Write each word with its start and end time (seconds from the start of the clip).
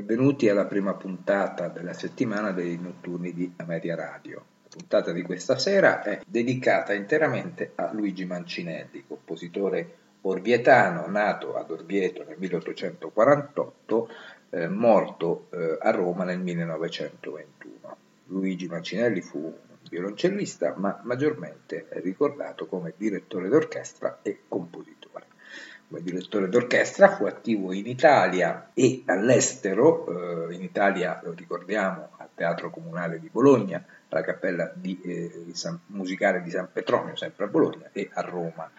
Benvenuti 0.00 0.48
alla 0.48 0.64
prima 0.64 0.94
puntata 0.94 1.68
della 1.68 1.92
settimana 1.92 2.52
dei 2.52 2.78
notturni 2.78 3.34
di 3.34 3.52
Ameria 3.56 3.96
Radio. 3.96 4.44
La 4.62 4.68
puntata 4.70 5.12
di 5.12 5.20
questa 5.20 5.58
sera 5.58 6.00
è 6.02 6.22
dedicata 6.26 6.94
interamente 6.94 7.72
a 7.74 7.92
Luigi 7.92 8.24
Mancinelli, 8.24 9.04
compositore 9.06 9.96
orvietano 10.22 11.06
nato 11.06 11.54
ad 11.54 11.70
Orvieto 11.70 12.24
nel 12.24 12.38
1848, 12.38 14.08
eh, 14.48 14.68
morto 14.68 15.48
eh, 15.50 15.76
a 15.78 15.90
Roma 15.90 16.24
nel 16.24 16.38
1921. 16.38 17.96
Luigi 18.28 18.68
Mancinelli 18.68 19.20
fu 19.20 19.54
violoncellista, 19.90 20.74
ma 20.78 20.98
maggiormente 21.04 21.88
ricordato 21.90 22.64
come 22.64 22.94
direttore 22.96 23.50
d'orchestra 23.50 24.20
e 24.22 24.44
come 25.90 26.02
direttore 26.02 26.48
d'orchestra, 26.48 27.16
fu 27.16 27.24
attivo 27.24 27.72
in 27.72 27.88
Italia 27.88 28.70
e 28.72 29.02
all'estero, 29.06 30.48
eh, 30.48 30.54
in 30.54 30.62
Italia 30.62 31.20
lo 31.24 31.32
ricordiamo 31.32 32.10
al 32.16 32.28
Teatro 32.32 32.70
Comunale 32.70 33.18
di 33.18 33.28
Bologna, 33.28 33.84
alla 34.08 34.22
Cappella 34.22 34.70
di, 34.72 35.00
eh, 35.02 35.46
San, 35.52 35.80
Musicale 35.86 36.42
di 36.42 36.50
San 36.50 36.68
Petronio, 36.72 37.16
sempre 37.16 37.46
a 37.46 37.48
Bologna, 37.48 37.88
e 37.92 38.08
a 38.12 38.20
Roma, 38.20 38.70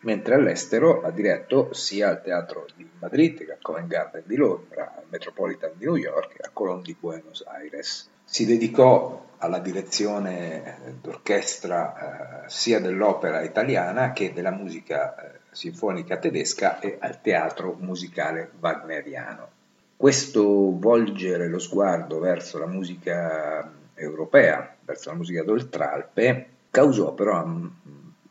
mentre 0.00 0.34
all'estero 0.34 1.00
ha 1.00 1.10
diretto 1.10 1.72
sia 1.72 2.10
al 2.10 2.22
Teatro 2.22 2.66
di 2.76 2.86
Madrid 2.98 3.46
che 3.46 3.52
al 3.52 3.62
Covent 3.62 3.88
Garden 3.88 4.24
di 4.26 4.36
Londra, 4.36 4.94
al 4.94 5.04
Metropolitan 5.08 5.70
di 5.74 5.86
New 5.86 5.96
York 5.96 6.34
e 6.34 6.44
al 6.44 6.52
Colón 6.52 6.82
di 6.82 6.94
Buenos 7.00 7.44
Aires. 7.46 8.10
Si 8.24 8.44
dedicò 8.44 9.24
alla 9.38 9.58
direzione 9.58 10.96
d'orchestra 11.00 12.44
eh, 12.44 12.48
sia 12.50 12.78
dell'opera 12.78 13.40
italiana 13.40 14.12
che 14.12 14.34
della 14.34 14.50
musica 14.50 15.14
eh, 15.16 15.37
sinfonica 15.50 16.18
tedesca 16.18 16.78
e 16.80 16.96
al 17.00 17.20
teatro 17.20 17.76
musicale 17.78 18.50
wagneriano. 18.60 19.48
Questo 19.96 20.78
volgere 20.78 21.48
lo 21.48 21.58
sguardo 21.58 22.20
verso 22.20 22.58
la 22.58 22.66
musica 22.66 23.70
europea, 23.94 24.76
verso 24.84 25.10
la 25.10 25.16
musica 25.16 25.42
d'Oltralpe, 25.42 26.46
causò 26.70 27.14
però 27.14 27.36
a 27.36 27.70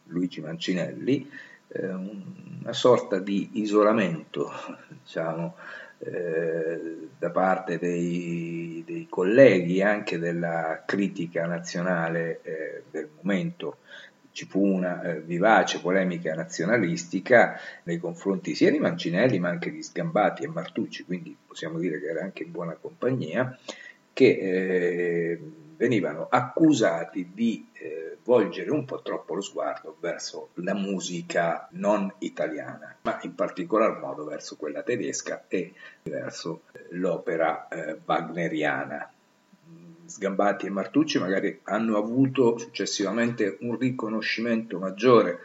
Luigi 0.06 0.40
Mancinelli 0.40 1.30
eh, 1.68 1.88
una 1.88 2.74
sorta 2.74 3.20
di 3.20 3.50
isolamento, 3.54 4.52
diciamo, 5.04 5.56
eh, 6.00 7.10
da 7.18 7.30
parte 7.32 7.80
dei, 7.80 8.84
dei, 8.86 9.08
colleghi 9.10 9.82
anche 9.82 10.20
della 10.20 10.84
critica 10.86 11.46
nazionale 11.48 12.40
eh, 12.44 12.84
del 12.92 13.10
momento 13.20 13.78
ci 14.38 14.46
fu 14.46 14.64
una 14.64 15.02
eh, 15.02 15.20
vivace 15.20 15.80
polemica 15.80 16.36
nazionalistica 16.36 17.60
nei 17.86 17.98
confronti 17.98 18.54
sia 18.54 18.70
di 18.70 18.78
Mancinelli 18.78 19.40
ma 19.40 19.50
anche 19.50 19.72
di 19.72 19.82
Sgambati 19.82 20.44
e 20.44 20.48
Martucci, 20.48 21.06
quindi 21.06 21.36
possiamo 21.48 21.80
dire 21.80 22.00
che 22.00 22.06
era 22.06 22.22
anche 22.22 22.44
in 22.44 22.52
buona 22.52 22.78
compagnia, 22.80 23.58
che 24.14 24.28
eh, 24.28 25.40
venivano 25.76 26.28
accusati 26.30 27.32
di 27.34 27.68
eh, 27.74 28.18
volgere 28.24 28.70
un 28.70 28.86
po' 28.86 29.02
troppo 29.02 29.34
lo 29.34 29.42
sguardo 29.42 29.98
verso 30.00 30.50
la 30.56 30.76
musica 30.76 31.68
non 31.72 32.14
italiana, 32.20 32.96
ma 33.02 33.18
in 33.24 33.34
particolar 33.34 33.98
modo 34.00 34.24
verso 34.24 34.56
quella 34.56 34.84
tedesca 34.84 35.46
e 35.48 35.74
verso 36.04 36.62
eh, 36.74 36.86
l'opera 36.92 37.68
eh, 37.70 37.98
wagneriana. 38.06 39.12
Sgambati 40.08 40.66
e 40.66 40.70
Martucci 40.70 41.20
magari 41.20 41.60
hanno 41.64 41.98
avuto 41.98 42.58
successivamente 42.58 43.58
un 43.62 43.78
riconoscimento 43.78 44.80
maggiore 44.80 45.40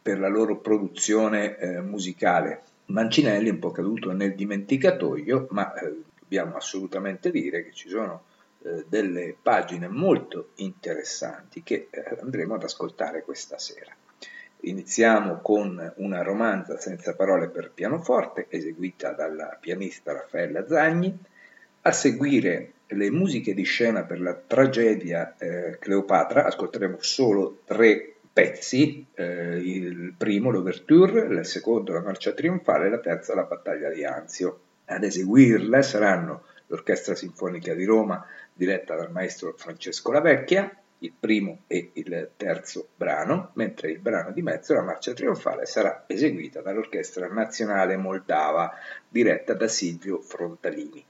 per 0.00 0.18
la 0.18 0.28
loro 0.28 0.58
produzione 0.58 1.56
eh, 1.56 1.80
musicale. 1.80 2.62
Mancinelli 2.86 3.48
è 3.48 3.52
un 3.52 3.58
po' 3.58 3.70
caduto 3.70 4.12
nel 4.12 4.34
dimenticatoio, 4.34 5.48
ma 5.50 5.72
eh, 5.74 6.02
dobbiamo 6.20 6.56
assolutamente 6.56 7.30
dire 7.30 7.64
che 7.64 7.72
ci 7.72 7.88
sono 7.88 8.24
eh, 8.62 8.84
delle 8.88 9.34
pagine 9.40 9.88
molto 9.88 10.50
interessanti 10.56 11.62
che 11.62 11.88
eh, 11.90 12.18
andremo 12.20 12.54
ad 12.54 12.64
ascoltare 12.64 13.22
questa 13.22 13.58
sera. 13.58 13.94
Iniziamo 14.60 15.40
con 15.40 15.92
una 15.96 16.22
romanza 16.22 16.78
senza 16.78 17.14
parole 17.14 17.48
per 17.48 17.70
pianoforte 17.72 18.46
eseguita 18.48 19.12
dalla 19.12 19.56
pianista 19.60 20.12
Raffaella 20.12 20.66
Zagni, 20.66 21.18
a 21.82 21.92
seguire 21.92 22.73
le 22.86 23.10
musiche 23.10 23.54
di 23.54 23.64
scena 23.64 24.04
per 24.04 24.20
la 24.20 24.34
tragedia 24.34 25.36
eh, 25.38 25.78
Cleopatra, 25.78 26.44
ascolteremo 26.44 26.98
solo 27.00 27.60
tre 27.64 28.14
pezzi, 28.32 29.06
eh, 29.14 29.56
il 29.56 30.14
primo 30.16 30.50
l'Overture, 30.50 31.26
il 31.26 31.46
secondo 31.46 31.92
la 31.92 32.02
Marcia 32.02 32.32
Trionfale 32.32 32.86
e 32.86 32.90
la 32.90 32.98
terza 32.98 33.34
la 33.34 33.44
Battaglia 33.44 33.90
di 33.90 34.04
Anzio. 34.04 34.60
Ad 34.86 35.04
eseguirla 35.04 35.82
saranno 35.82 36.42
l'Orchestra 36.66 37.14
Sinfonica 37.14 37.74
di 37.74 37.84
Roma 37.84 38.26
diretta 38.52 38.96
dal 38.96 39.12
maestro 39.12 39.54
Francesco 39.56 40.12
Lavecchia, 40.12 40.76
il 40.98 41.12
primo 41.18 41.60
e 41.66 41.90
il 41.94 42.30
terzo 42.36 42.88
brano, 42.96 43.50
mentre 43.54 43.90
il 43.90 43.98
brano 43.98 44.32
di 44.32 44.42
mezzo, 44.42 44.74
la 44.74 44.82
Marcia 44.82 45.12
Trionfale, 45.12 45.66
sarà 45.66 46.04
eseguita 46.06 46.60
dall'Orchestra 46.60 47.28
Nazionale 47.28 47.96
Moldava 47.96 48.72
diretta 49.08 49.54
da 49.54 49.68
Silvio 49.68 50.20
Frontalini. 50.20 51.04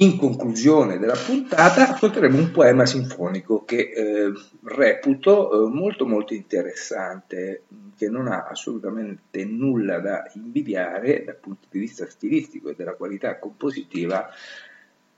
In 0.00 0.16
conclusione 0.16 0.98
della 0.98 1.16
puntata 1.16 1.88
ascolteremo 1.88 2.38
un 2.38 2.52
poema 2.52 2.86
sinfonico 2.86 3.64
che 3.64 3.90
eh, 3.92 4.32
reputo 4.62 5.66
eh, 5.66 5.70
molto 5.74 6.06
molto 6.06 6.34
interessante, 6.34 7.62
che 7.96 8.08
non 8.08 8.28
ha 8.28 8.46
assolutamente 8.48 9.44
nulla 9.44 9.98
da 9.98 10.30
invidiare 10.34 11.24
dal 11.24 11.34
punto 11.34 11.66
di 11.68 11.80
vista 11.80 12.08
stilistico 12.08 12.68
e 12.68 12.74
della 12.76 12.94
qualità 12.94 13.40
compositiva 13.40 14.30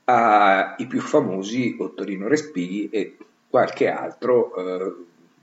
ai 0.05 0.87
più 0.87 0.99
famosi 0.99 1.75
Ottorino 1.77 2.27
Respighi 2.27 2.89
e 2.89 3.17
qualche 3.47 3.87
altro 3.87 4.55
eh, 4.55 4.95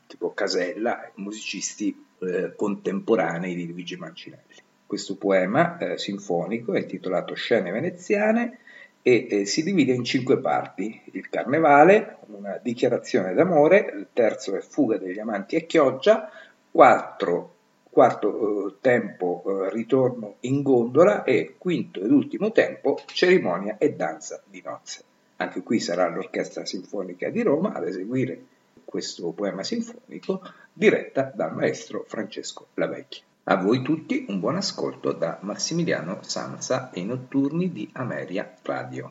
tipo 0.09 0.34
Casella, 0.34 1.12
musicisti 1.15 2.06
eh, 2.19 2.55
contemporanei 2.56 3.55
di 3.55 3.69
Luigi 3.69 3.94
Mancinelli. 3.94 4.56
Questo 4.84 5.15
poema 5.15 5.78
eh, 5.78 5.97
sinfonico 5.97 6.72
è 6.72 6.81
intitolato 6.81 7.34
Scene 7.34 7.70
veneziane 7.70 8.59
e 9.09 9.27
eh, 9.31 9.45
si 9.47 9.63
divide 9.63 9.95
in 9.95 10.05
cinque 10.05 10.39
parti. 10.39 11.01
Il 11.13 11.31
Carnevale, 11.31 12.19
una 12.27 12.61
dichiarazione 12.63 13.33
d'amore, 13.33 13.91
il 13.97 14.09
terzo 14.13 14.55
è 14.55 14.61
Fuga 14.61 14.99
degli 14.99 15.19
amanti 15.19 15.57
e 15.57 15.65
Chioggia, 15.65 16.31
quattro, 16.71 17.55
quarto 17.89 18.69
eh, 18.69 18.75
tempo 18.83 19.43
eh, 19.47 19.71
Ritorno 19.71 20.35
in 20.41 20.61
gondola 20.61 21.25
e 21.25 21.55
quinto 21.57 22.03
ed 22.03 22.11
ultimo 22.11 22.53
tempo 22.53 23.01
Cerimonia 23.07 23.79
e 23.79 23.95
danza 23.95 24.43
di 24.44 24.61
nozze. 24.62 25.05
Anche 25.37 25.62
qui 25.62 25.81
sarà 25.81 26.06
l'Orchestra 26.11 26.67
Sinfonica 26.67 27.31
di 27.31 27.41
Roma 27.43 27.73
ad 27.73 27.87
eseguire 27.87 28.38
questo 28.85 29.31
poema 29.31 29.62
sinfonico 29.62 30.43
diretta 30.71 31.32
dal 31.35 31.55
maestro 31.55 32.05
Francesco 32.06 32.67
Lavecchia. 32.75 33.28
A 33.50 33.56
voi 33.56 33.81
tutti 33.81 34.27
un 34.29 34.41
buon 34.41 34.56
ascolto 34.56 35.12
da 35.12 35.39
Massimiliano 35.41 36.19
Sanza 36.21 36.91
e 36.91 37.00
i 37.00 37.06
notturni 37.06 37.73
di 37.73 37.89
Ameria 37.95 38.55
Radio. 38.62 39.11